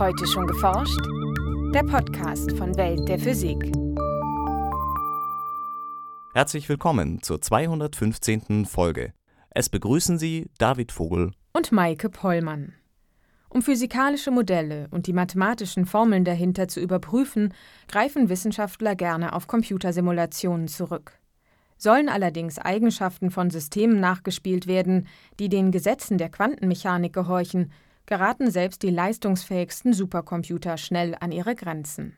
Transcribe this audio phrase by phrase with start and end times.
[0.00, 0.98] Heute schon geforscht?
[1.74, 3.70] Der Podcast von Welt der Physik.
[6.32, 8.64] Herzlich willkommen zur 215.
[8.64, 9.12] Folge.
[9.50, 12.72] Es begrüßen Sie David Vogel und Maike Pollmann.
[13.50, 17.52] Um physikalische Modelle und die mathematischen Formeln dahinter zu überprüfen,
[17.86, 21.12] greifen Wissenschaftler gerne auf Computersimulationen zurück.
[21.76, 25.08] Sollen allerdings Eigenschaften von Systemen nachgespielt werden,
[25.38, 27.70] die den Gesetzen der Quantenmechanik gehorchen,
[28.10, 32.16] geraten selbst die leistungsfähigsten Supercomputer schnell an ihre Grenzen.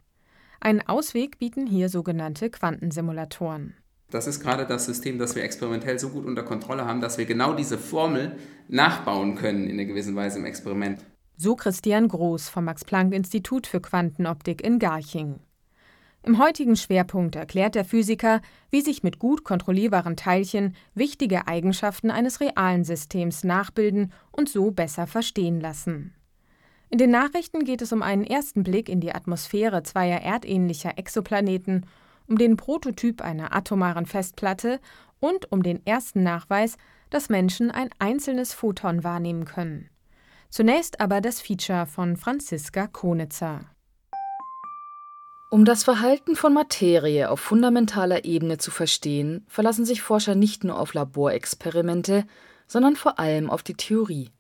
[0.58, 3.76] Einen Ausweg bieten hier sogenannte Quantensimulatoren.
[4.10, 7.26] Das ist gerade das System, das wir experimentell so gut unter Kontrolle haben, dass wir
[7.26, 8.36] genau diese Formel
[8.68, 11.04] nachbauen können in einer gewissen Weise im Experiment.
[11.36, 15.40] So Christian Groß vom Max-Planck-Institut für Quantenoptik in Garching.
[16.24, 18.40] Im heutigen Schwerpunkt erklärt der Physiker,
[18.70, 25.08] wie sich mit gut kontrollierbaren Teilchen wichtige Eigenschaften eines realen Systems nachbilden und so besser
[25.08, 26.14] verstehen lassen.
[26.90, 31.86] In den Nachrichten geht es um einen ersten Blick in die Atmosphäre zweier erdähnlicher Exoplaneten,
[32.28, 34.78] um den Prototyp einer atomaren Festplatte
[35.18, 36.76] und um den ersten Nachweis,
[37.10, 39.88] dass Menschen ein einzelnes Photon wahrnehmen können.
[40.50, 43.71] Zunächst aber das Feature von Franziska Konitzer.
[45.52, 50.80] Um das Verhalten von Materie auf fundamentaler Ebene zu verstehen, verlassen sich Forscher nicht nur
[50.80, 52.24] auf Laborexperimente,
[52.66, 54.30] sondern vor allem auf die Theorie.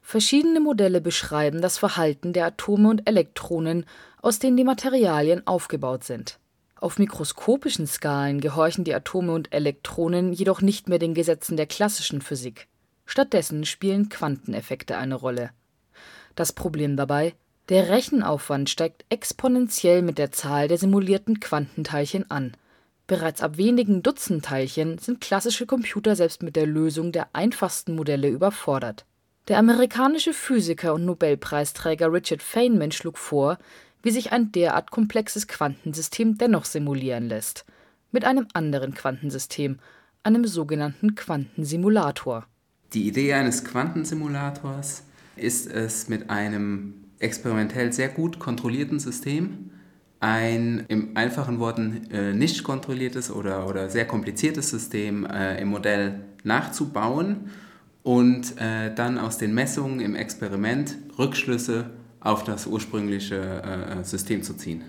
[0.00, 3.84] Verschiedene Modelle beschreiben das Verhalten der Atome und Elektronen,
[4.22, 6.38] aus denen die Materialien aufgebaut sind.
[6.76, 12.22] Auf mikroskopischen Skalen gehorchen die Atome und Elektronen jedoch nicht mehr den Gesetzen der klassischen
[12.22, 12.68] Physik.
[13.06, 15.50] Stattdessen spielen Quanteneffekte eine Rolle.
[16.36, 17.34] Das Problem dabei
[17.70, 22.52] der Rechenaufwand steigt exponentiell mit der Zahl der simulierten Quantenteilchen an.
[23.06, 28.28] Bereits ab wenigen Dutzend Teilchen sind klassische Computer selbst mit der Lösung der einfachsten Modelle
[28.28, 29.06] überfordert.
[29.46, 33.56] Der amerikanische Physiker und Nobelpreisträger Richard Feynman schlug vor,
[34.02, 37.64] wie sich ein derart komplexes Quantensystem dennoch simulieren lässt.
[38.10, 39.78] Mit einem anderen Quantensystem,
[40.24, 42.46] einem sogenannten Quantensimulator.
[42.94, 45.04] Die Idee eines Quantensimulators
[45.36, 49.70] ist es, mit einem experimentell sehr gut kontrollierten System
[50.20, 56.20] ein im einfachen Worten äh, nicht kontrolliertes oder, oder sehr kompliziertes System äh, im Modell
[56.44, 57.50] nachzubauen
[58.02, 64.84] und äh, dann aus den Messungen im Experiment Rückschlüsse auf das ursprüngliche System zu ziehen.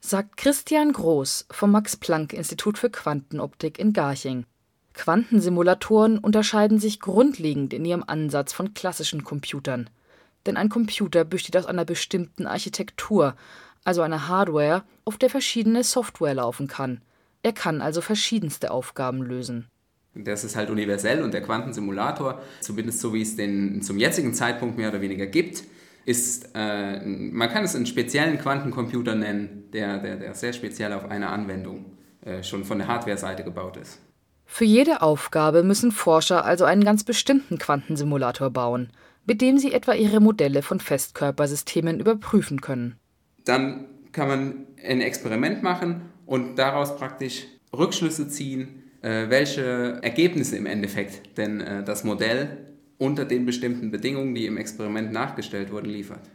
[0.00, 4.46] Sagt Christian Groß vom Max-Planck-Institut für Quantenoptik in Garching.
[4.94, 9.90] Quantensimulatoren unterscheiden sich grundlegend in ihrem Ansatz von klassischen Computern
[10.50, 13.36] denn ein Computer besteht aus einer bestimmten Architektur,
[13.84, 17.02] also einer Hardware, auf der verschiedene Software laufen kann.
[17.44, 19.68] Er kann also verschiedenste Aufgaben lösen.
[20.14, 24.76] Das ist halt universell und der Quantensimulator, zumindest so wie es den zum jetzigen Zeitpunkt
[24.76, 25.62] mehr oder weniger gibt,
[26.04, 31.08] ist, äh, man kann es einen speziellen Quantencomputer nennen, der, der, der sehr speziell auf
[31.08, 34.00] eine Anwendung äh, schon von der Hardware-Seite gebaut ist.
[34.46, 38.90] Für jede Aufgabe müssen Forscher also einen ganz bestimmten Quantensimulator bauen
[39.26, 42.98] mit dem sie etwa ihre Modelle von Festkörpersystemen überprüfen können.
[43.44, 50.66] Dann kann man ein Experiment machen und daraus praktisch Rückschlüsse ziehen, äh, welche Ergebnisse im
[50.66, 52.66] Endeffekt denn äh, das Modell
[52.98, 56.28] unter den bestimmten Bedingungen, die im Experiment nachgestellt wurden, liefert.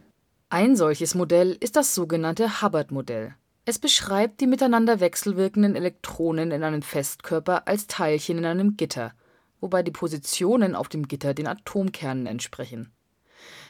[0.48, 3.34] Ein solches Modell ist das sogenannte Hubbard-Modell.
[3.64, 9.12] Es beschreibt die miteinander wechselwirkenden Elektronen in einem Festkörper als Teilchen in einem Gitter–
[9.60, 12.92] wobei die Positionen auf dem Gitter den Atomkernen entsprechen.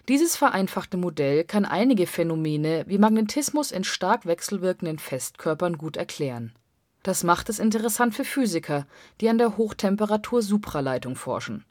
[0.09, 6.53] Dieses vereinfachte Modell kann einige Phänomene wie Magnetismus in stark wechselwirkenden Festkörpern gut erklären.
[7.03, 8.87] Das macht es interessant für Physiker,
[9.21, 11.65] die an der Hochtemperatur-Supraleitung forschen.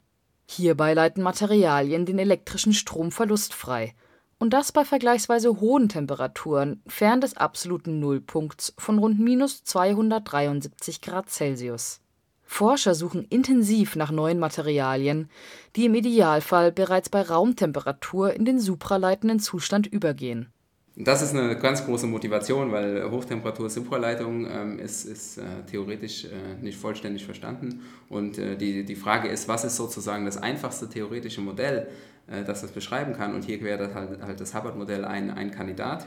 [0.46, 3.94] Hierbei leiten Materialien den elektrischen Strom verlustfrei,
[4.38, 11.30] und das bei vergleichsweise hohen Temperaturen fern des absoluten Nullpunkts von rund minus 273 Grad
[11.30, 12.00] Celsius
[12.46, 15.28] Forscher suchen intensiv nach neuen Materialien,
[15.74, 20.52] die im Idealfall bereits bei Raumtemperatur in den supraleitenden Zustand übergehen.
[20.98, 26.78] Das ist eine ganz große Motivation, weil Hochtemperatur-Supraleitung ähm, ist, ist äh, theoretisch äh, nicht
[26.78, 27.82] vollständig verstanden.
[28.08, 31.88] Und äh, die, die Frage ist, was ist sozusagen das einfachste theoretische Modell,
[32.28, 33.34] äh, das das beschreiben kann?
[33.34, 36.06] Und hier wäre das halt, halt das Hubbard-Modell ein, ein Kandidat.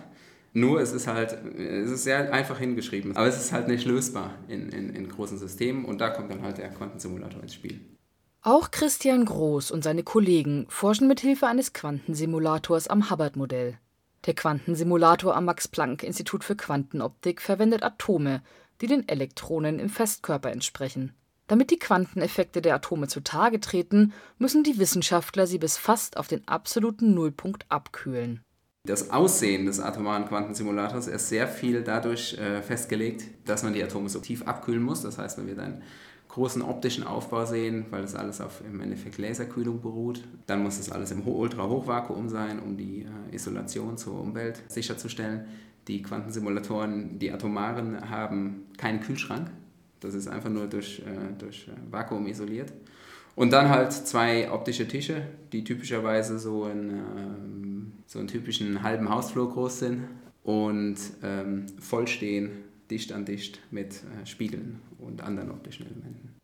[0.54, 4.34] Nur es ist halt, es ist sehr einfach hingeschrieben, aber es ist halt nicht lösbar
[4.48, 7.80] in, in, in großen Systemen und da kommt dann halt der Quantensimulator ins Spiel.
[8.42, 13.78] Auch Christian Groß und seine Kollegen forschen mit Hilfe eines Quantensimulators am Hubbard-Modell.
[14.25, 18.42] Der Quantensimulator am Max-Planck-Institut für Quantenoptik verwendet Atome,
[18.81, 21.13] die den Elektronen im Festkörper entsprechen.
[21.48, 26.48] Damit die Quanteneffekte der Atome zutage treten, müssen die Wissenschaftler sie bis fast auf den
[26.48, 28.44] absoluten Nullpunkt abkühlen
[28.88, 34.10] Das Aussehen des atomaren Quantensimulators ist sehr viel dadurch äh, festgelegt, dass man die Atome
[34.10, 35.02] so tief abkühlen muss.
[35.02, 35.84] Das heißt, man wird einen
[36.30, 40.24] großen optischen Aufbau sehen, weil das alles auf im Endeffekt Laserkühlung beruht.
[40.48, 45.46] Dann muss das alles im Ultrahochvakuum sein, um die äh, Isolation zur Umwelt sicherzustellen.
[45.88, 49.52] Die Quantensimulatoren, die atomaren, haben keinen Kühlschrank.
[50.00, 52.72] Das ist einfach nur durch, äh, durch Vakuum isoliert.
[53.39, 55.21] Und dann halt zwei optische Tische,
[55.53, 60.09] die typischerweise so, in, ähm, so einen typischen halben Hausflur groß sind
[60.44, 66.36] und ähm, voll stehen, dicht an dicht mit äh, Spiegeln und anderen optischen Elementen.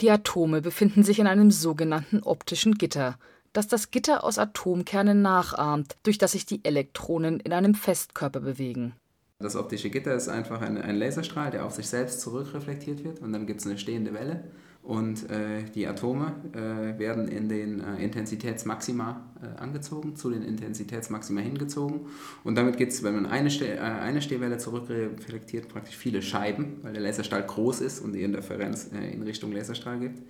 [0.00, 3.18] Die Atome befinden sich in einem sogenannten optischen Gitter,
[3.52, 8.94] das das Gitter aus Atomkernen nachahmt, durch das sich die Elektronen in einem Festkörper bewegen.
[9.40, 13.32] Das optische Gitter ist einfach ein, ein Laserstrahl, der auf sich selbst zurückreflektiert wird und
[13.32, 14.44] dann gibt es eine stehende Welle
[14.86, 21.40] und äh, die Atome äh, werden in den äh, Intensitätsmaxima äh, angezogen, zu den Intensitätsmaxima
[21.40, 22.02] hingezogen.
[22.44, 26.78] Und damit gibt es, wenn man eine, Ste äh, eine Stehwelle zurückreflektiert, praktisch viele Scheiben,
[26.82, 30.22] weil der Laserstrahl groß ist und die Interferenz äh, in Richtung Laserstrahl gibt.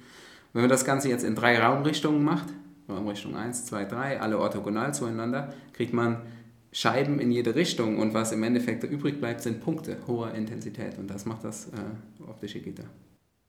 [0.54, 2.48] Wenn man das Ganze jetzt in drei Raumrichtungen macht,
[2.88, 6.22] Raumrichtung 1, 2, 3, alle orthogonal zueinander, kriegt man
[6.72, 11.10] Scheiben in jede Richtung und was im Endeffekt übrig bleibt, sind Punkte hoher Intensität und
[11.10, 11.70] das macht das
[12.26, 12.84] optische Gitter.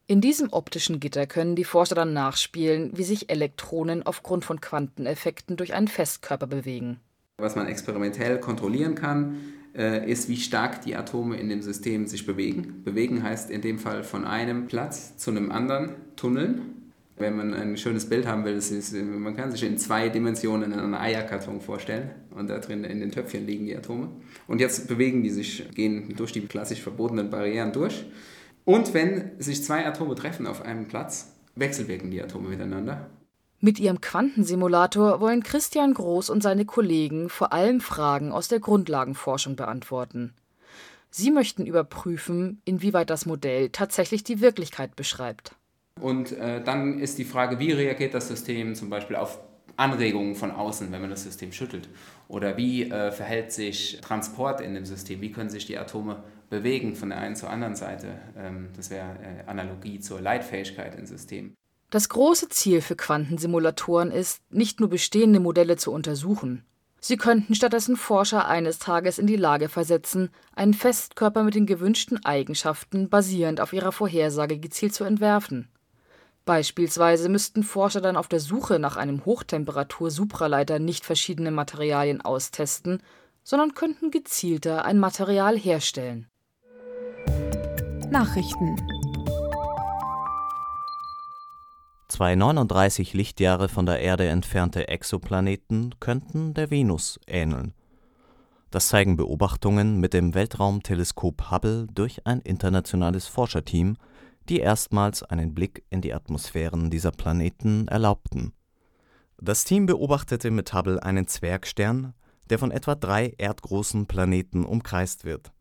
[0.10, 5.58] In diesem optischen Gitter können die Forscher dann nachspielen, wie sich Elektronen aufgrund von Quanteneffekten
[5.58, 7.02] durch einen Festkörper bewegen.
[7.40, 9.36] Was man experimentell kontrollieren kann,
[9.76, 12.84] äh, ist, wie stark die Atome in dem System sich bewegen.
[12.86, 16.62] Bewegen heißt in dem Fall von einem Platz zu einem anderen tunneln.
[17.18, 20.96] Wenn man ein schönes Bild haben will, ist, man kann sich in zwei Dimensionen einen
[20.96, 24.10] Eierkarton vorstellen und da drin in den Töpfchen liegen die Atome.
[24.48, 28.06] Und jetzt bewegen die sich, gehen durch die klassisch verbotenen Barrieren durch
[28.68, 33.10] und wenn sich zwei Atome treffen auf einem Platz, wechselwirken die Atome miteinander.
[33.62, 39.56] Mit ihrem Quantensimulator wollen Christian Groß und seine Kollegen vor allem Fragen aus der Grundlagenforschung
[39.56, 40.34] beantworten.
[41.10, 45.56] Sie möchten überprüfen, inwieweit das Modell tatsächlich die Wirklichkeit beschreibt.
[46.02, 49.40] Und äh, dann ist die Frage, wie reagiert das System zum Beispiel auf
[49.78, 51.88] Anregungen von außen, wenn man das System schüttelt?
[52.28, 55.22] Oder wie äh, verhält sich Transport in dem System?
[55.22, 58.20] Wie können sich die Atome bewegen von der einen zur anderen Seite?
[58.38, 61.54] Ähm, das wäre äh, Analogie zur Leitfähigkeit im System.
[61.90, 66.66] Das große Ziel für Quantensimulatoren ist, nicht nur bestehende Modelle zu untersuchen.
[67.00, 72.26] Sie könnten stattdessen Forscher eines Tages in die Lage versetzen, einen Festkörper mit den gewünschten
[72.26, 75.70] Eigenschaften basierend auf ihrer Vorhersage gezielt zu entwerfen.
[76.44, 83.04] Beispielsweise müssten Forscher dann auf der Suche nach einem Hochtemperatur-Supraleiter nicht verschiedene Materialien austesten,
[83.44, 86.28] sondern könnten gezielter ein Material herstellen.
[88.12, 88.76] Nachrichten
[92.08, 97.74] Zwei 39 Lichtjahre von der Erde entfernte Exoplaneten könnten der Venus ähneln.
[98.72, 103.98] Das zeigen Beobachtungen mit dem Weltraumteleskop Hubble durch ein internationales Forscherteam
[104.50, 108.54] die erstmals einen Blick in die Atmosphären dieser Planeten erlaubten.
[109.40, 112.14] Das Team beobachtete mit Hubble einen Zwergstern,
[112.50, 115.52] der von etwa drei erdgroßen Planeten umkreist wird.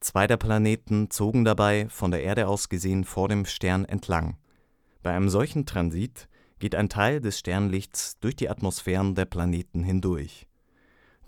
[0.00, 4.36] Zwei der Planeten zogen dabei, von der Erde aus gesehen, vor dem Stern entlang.
[5.02, 10.46] Bei einem solchen Transit geht ein Teil des Sternlichts durch die Atmosphären der Planeten hindurch.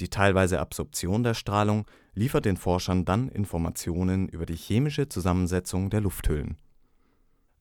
[0.00, 6.00] Die teilweise Absorption der Strahlung liefert den Forschern dann Informationen über die chemische Zusammensetzung der
[6.00, 6.57] Lufthüllen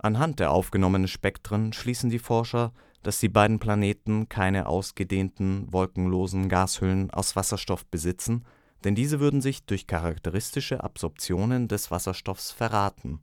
[0.04, 7.12] Anhand der aufgenommenen Spektren schließen die Forscher, dass die beiden Planeten keine ausgedehnten wolkenlosen Gashüllen
[7.12, 8.44] aus Wasserstoff besitzen,
[8.84, 13.20] denn diese würden sich durch charakteristische Absorptionen des Wasserstoffs verraten.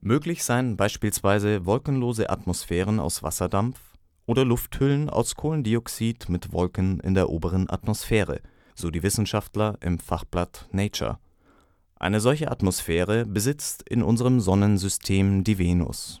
[0.00, 3.80] Möglich seien beispielsweise wolkenlose Atmosphären aus Wasserdampf
[4.26, 8.40] oder Lufthüllen aus Kohlendioxid mit Wolken in der oberen Atmosphäre,
[8.74, 11.18] so die Wissenschaftler im Fachblatt Nature
[11.98, 16.20] eine solche Atmosphäre besitzt in unserem Sonnensystem die Venus.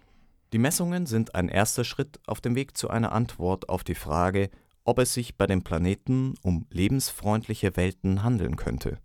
[0.52, 4.48] Die Messungen sind ein erster Schritt auf dem Weg zu einer Antwort auf die Frage,
[4.86, 8.98] ob es sich bei dem Planeten um lebensfreundliche Welten handeln könnte.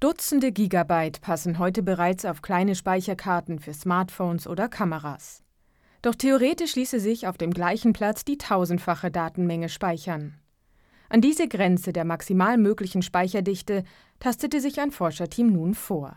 [0.00, 5.42] Dutzende Gigabyte passen heute bereits auf kleine Speicherkarten für Smartphones oder Kameras.
[6.02, 10.34] Doch theoretisch ließe sich auf dem gleichen Platz die tausendfache Datenmenge speichern.
[11.08, 13.84] An diese Grenze der maximal möglichen Speicherdichte
[14.20, 16.16] tastete sich ein Forscherteam nun vor.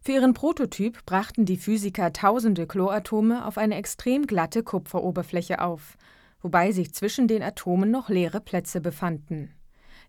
[0.00, 5.96] Für ihren Prototyp brachten die Physiker tausende Chloratome auf eine extrem glatte Kupferoberfläche auf,
[6.42, 9.50] wobei sich zwischen den Atomen noch leere Plätze befanden.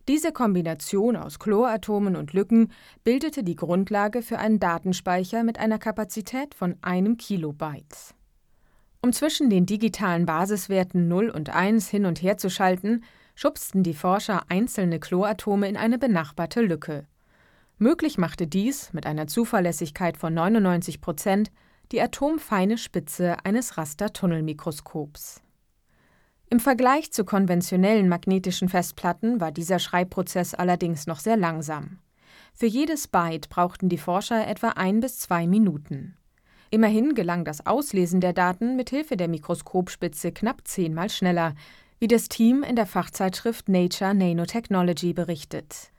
[0.07, 2.71] Diese Kombination aus Chloratomen und Lücken
[3.03, 8.15] bildete die Grundlage für einen Datenspeicher mit einer Kapazität von einem Kilobyte.
[9.03, 13.03] Um zwischen den digitalen Basiswerten 0 und 1 hin und her zu schalten,
[13.35, 17.05] schubsten die Forscher einzelne Chloratome in eine benachbarte Lücke.
[17.77, 21.51] Möglich machte dies mit einer Zuverlässigkeit von 99 Prozent
[21.91, 25.41] die atomfeine Spitze eines Rastertunnelmikroskops.
[26.51, 31.99] Im Vergleich zu konventionellen magnetischen Festplatten war dieser Schreibprozess allerdings noch sehr langsam.
[32.53, 36.17] Für jedes Byte brauchten die Forscher etwa ein bis zwei Minuten.
[36.69, 41.55] Immerhin gelang das Auslesen der Daten mit Hilfe der Mikroskopspitze knapp zehnmal schneller,
[41.99, 45.93] wie das Team in der Fachzeitschrift Nature Nanotechnology berichtet.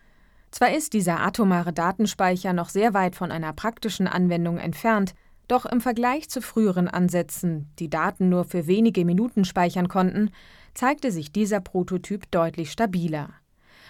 [0.50, 5.14] Zwar ist dieser atomare Datenspeicher noch sehr weit von einer praktischen Anwendung entfernt,
[5.48, 10.30] doch im Vergleich zu früheren Ansätzen, die Daten nur für wenige Minuten speichern konnten,
[10.74, 13.30] zeigte sich dieser Prototyp deutlich stabiler.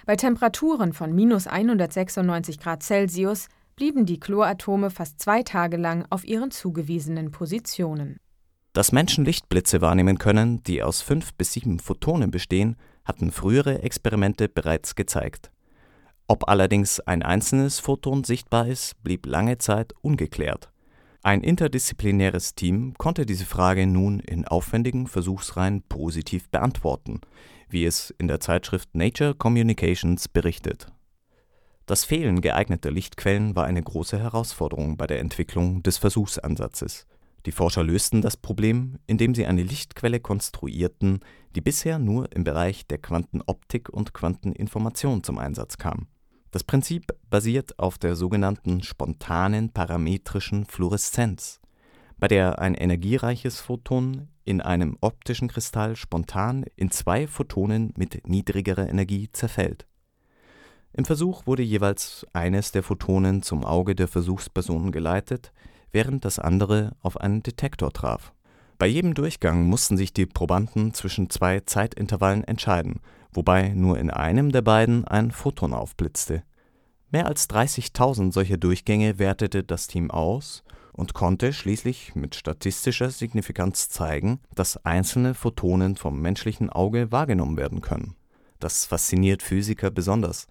[0.06, 6.24] Bei Temperaturen von minus 196 Grad Celsius blieben die Chloratome fast zwei Tage lang auf
[6.24, 8.18] ihren zugewiesenen Positionen.
[8.72, 14.48] Dass Menschen Lichtblitze wahrnehmen können, die aus fünf bis sieben Photonen bestehen, hatten frühere Experimente
[14.48, 15.50] bereits gezeigt.
[16.26, 20.71] Ob allerdings ein einzelnes Photon sichtbar ist, blieb lange Zeit ungeklärt.
[21.22, 27.20] Ein interdisziplinäres Team konnte diese Frage nun in aufwendigen Versuchsreihen positiv beantworten,
[27.68, 30.88] wie es in der Zeitschrift Nature Communications berichtet
[31.86, 37.06] das Fehlen geeigneter Lichtquellen war eine große Herausforderung bei der Entwicklung des Versuchsansatzes.
[37.44, 41.20] Die Forscher lösten das Problem, indem sie eine Lichtquelle konstruierten,
[41.56, 46.06] die bisher nur im Bereich der Quantenoptik und Quanteninformation zum Einsatz kam.
[46.52, 51.60] Das Prinzip basiert auf der sogenannten spontanen parametrischen Fluoreszenz,
[52.18, 58.88] bei der ein energiereiches Photon in einem optischen Kristall spontan in zwei Photonen mit niedrigerer
[58.88, 59.86] Energie zerfällt
[60.94, 65.52] im Versuch wurde jeweils eines der Photonen zum Auge der Versuchsperson geleitet,
[65.90, 68.34] während das andere auf einen Detektor traf.
[68.82, 72.98] Bei jedem Durchgang mussten sich die Probanden zwischen zwei Zeitintervallen entscheiden,
[73.32, 76.42] wobei nur in einem der beiden ein Photon aufblitzte.
[77.12, 83.88] Mehr als 30.000 solcher Durchgänge wertete das Team aus und konnte schließlich mit statistischer Signifikanz
[83.88, 88.16] zeigen, dass einzelne Photonen vom menschlichen Auge wahrgenommen werden können.
[88.58, 90.48] Das fasziniert Physiker besonders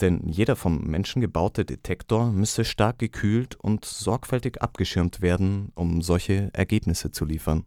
[0.00, 6.50] denn jeder vom Menschen gebaute Detektor müsse stark gekühlt und sorgfältig abgeschirmt werden, um solche
[6.52, 7.64] Ergebnisse zu liefern.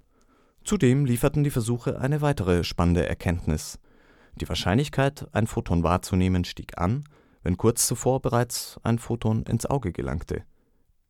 [0.63, 3.79] Zudem lieferten die Versuche eine weitere spannende Erkenntnis.
[4.35, 7.03] Die Wahrscheinlichkeit, ein Photon wahrzunehmen, stieg an,
[7.43, 10.43] wenn kurz zuvor bereits ein Photon ins Auge gelangte.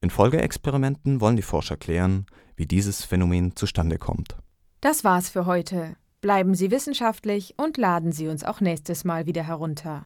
[0.02, 2.26] In Folgeexperimenten wollen die Forscher klären,
[2.58, 4.38] wie dieses Phänomen zustande kommt.
[4.82, 5.96] Das war's für heute.
[6.22, 10.06] Bleiben Sie wissenschaftlich und laden Sie uns auch nächstes Mal wieder herunter.